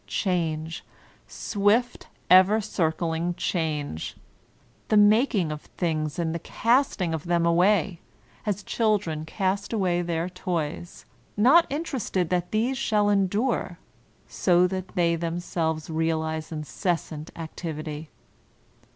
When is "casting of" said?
6.39-7.25